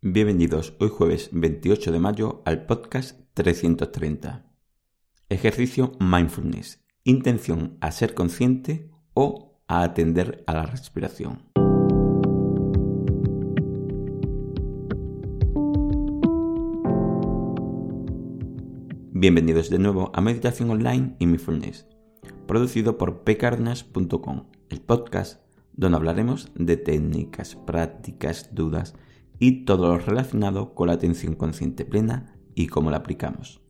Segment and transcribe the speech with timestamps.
[0.00, 4.46] Bienvenidos hoy jueves 28 de mayo al podcast 330.
[5.28, 6.84] Ejercicio mindfulness.
[7.02, 11.42] Intención a ser consciente o a atender a la respiración.
[19.10, 21.88] Bienvenidos de nuevo a Meditación Online y Mindfulness,
[22.46, 25.42] producido por pecarnas.com, el podcast
[25.72, 28.94] donde hablaremos de técnicas, prácticas, dudas
[29.38, 33.60] y todo lo relacionado con la atención consciente plena y cómo la aplicamos.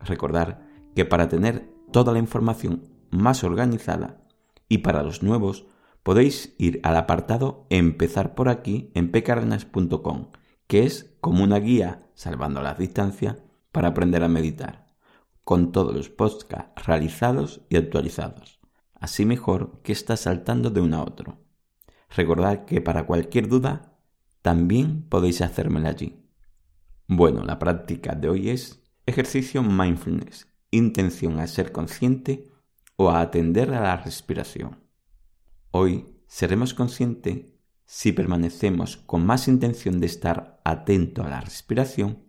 [0.00, 4.24] Recordar que para tener toda la información más organizada
[4.68, 5.66] y para los nuevos
[6.02, 10.30] podéis ir al apartado Empezar por aquí en pecarnas.com,
[10.66, 13.38] que es como una guía, salvando la distancia,
[13.72, 14.86] para aprender a meditar,
[15.44, 18.60] con todos los podcasts realizados y actualizados.
[18.94, 21.38] Así mejor que está saltando de uno a otro.
[22.10, 23.93] Recordad que para cualquier duda
[24.44, 26.22] también podéis hacérmela allí.
[27.08, 32.52] Bueno, la práctica de hoy es ejercicio mindfulness, intención a ser consciente
[32.96, 34.84] o a atender a la respiración.
[35.70, 37.46] Hoy seremos conscientes
[37.86, 42.22] si permanecemos con más intención de estar atento a la respiración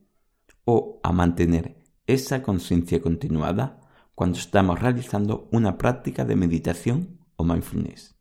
[0.64, 3.82] o a mantener esa conciencia continuada
[4.16, 8.16] cuando estamos realizando una práctica de meditación o mindfulness.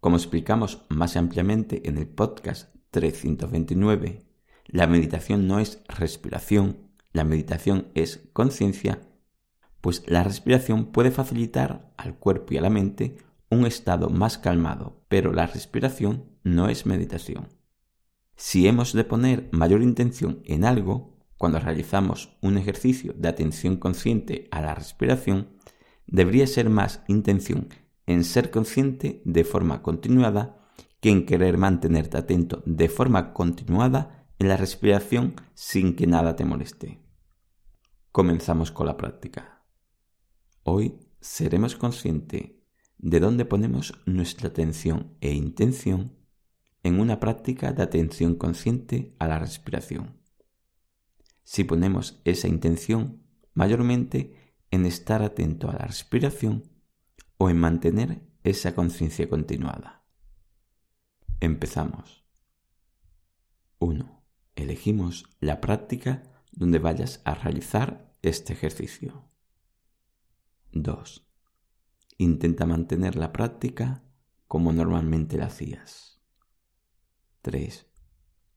[0.00, 4.24] Como explicamos más ampliamente en el podcast 329.
[4.66, 9.00] La meditación no es respiración, la meditación es conciencia,
[9.80, 13.16] pues la respiración puede facilitar al cuerpo y a la mente
[13.50, 17.48] un estado más calmado, pero la respiración no es meditación.
[18.36, 24.48] Si hemos de poner mayor intención en algo, cuando realizamos un ejercicio de atención consciente
[24.50, 25.48] a la respiración,
[26.06, 27.68] debería ser más intención
[28.06, 30.59] en ser consciente de forma continuada
[31.00, 36.44] que en querer mantenerte atento de forma continuada en la respiración sin que nada te
[36.44, 37.00] moleste.
[38.12, 39.64] Comenzamos con la práctica.
[40.62, 42.52] Hoy seremos conscientes
[42.98, 46.16] de dónde ponemos nuestra atención e intención
[46.82, 50.20] en una práctica de atención consciente a la respiración.
[51.44, 53.22] Si ponemos esa intención
[53.54, 56.62] mayormente en estar atento a la respiración
[57.38, 59.99] o en mantener esa conciencia continuada.
[61.42, 62.22] Empezamos.
[63.78, 64.22] 1.
[64.56, 69.24] Elegimos la práctica donde vayas a realizar este ejercicio.
[70.72, 71.26] 2.
[72.18, 74.04] Intenta mantener la práctica
[74.48, 76.20] como normalmente la hacías.
[77.40, 77.86] 3.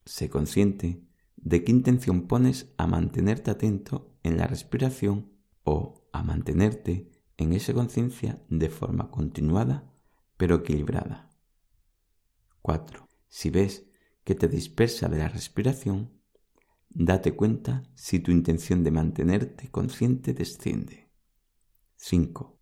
[0.03, 1.07] Sé consciente
[1.37, 5.31] de qué intención pones a mantenerte atento en la respiración
[5.63, 9.89] o a mantenerte en esa conciencia de forma continuada
[10.35, 11.32] pero equilibrada.
[12.63, 13.09] 4.
[13.27, 13.85] Si ves
[14.23, 16.13] que te dispersa de la respiración,
[16.89, 21.11] date cuenta si tu intención de mantenerte consciente desciende.
[21.97, 22.57] 5.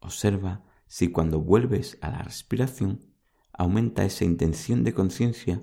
[0.00, 3.14] Observa si cuando vuelves a la respiración
[3.52, 5.62] aumenta esa intención de conciencia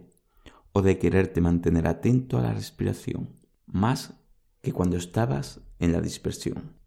[0.71, 4.13] o de quererte mantener atento a la respiración, más
[4.61, 6.77] que cuando estabas en la dispersión.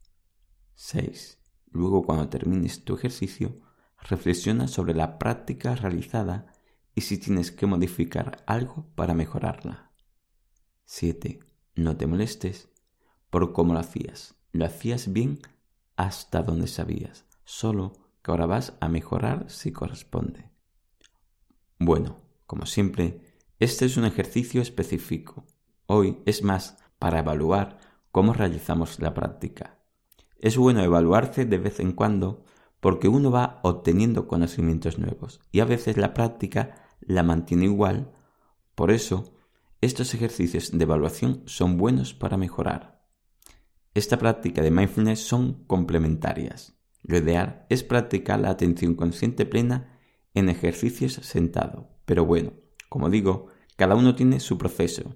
[0.76, 1.42] 6.
[1.72, 3.60] Luego cuando termines tu ejercicio,
[3.98, 6.55] reflexiona sobre la práctica realizada
[6.96, 9.92] y si tienes que modificar algo para mejorarla.
[10.86, 11.40] 7.
[11.74, 12.70] No te molestes
[13.28, 14.34] por cómo lo hacías.
[14.52, 15.40] Lo hacías bien
[15.96, 17.92] hasta donde sabías, solo
[18.22, 20.50] que ahora vas a mejorar si corresponde.
[21.78, 23.20] Bueno, como siempre,
[23.60, 25.44] este es un ejercicio específico.
[25.84, 27.78] Hoy es más para evaluar
[28.10, 29.78] cómo realizamos la práctica.
[30.38, 32.44] Es bueno evaluarse de vez en cuando
[32.80, 38.12] porque uno va obteniendo conocimientos nuevos y a veces la práctica la mantiene igual.
[38.74, 39.34] Por eso,
[39.80, 43.04] estos ejercicios de evaluación son buenos para mejorar.
[43.94, 46.74] Esta práctica de mindfulness son complementarias.
[47.02, 49.98] Lo ideal es practicar la atención consciente plena
[50.34, 51.88] en ejercicios sentado.
[52.04, 52.52] Pero bueno,
[52.88, 55.14] como digo, cada uno tiene su proceso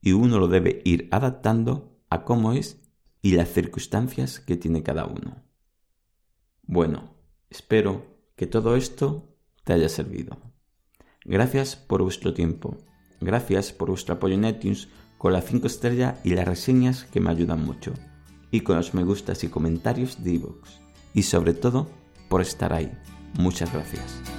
[0.00, 2.80] y uno lo debe ir adaptando a cómo es
[3.22, 5.42] y las circunstancias que tiene cada uno.
[6.62, 7.14] Bueno,
[7.48, 8.06] espero
[8.36, 10.49] que todo esto te haya servido.
[11.24, 12.76] Gracias por vuestro tiempo.
[13.20, 14.88] Gracias por vuestro apoyo en iTunes
[15.18, 17.92] con la 5 estrella y las reseñas que me ayudan mucho.
[18.50, 20.80] Y con los me gustas y comentarios de iVoox.
[21.12, 21.90] Y sobre todo,
[22.28, 22.90] por estar ahí.
[23.34, 24.29] Muchas gracias.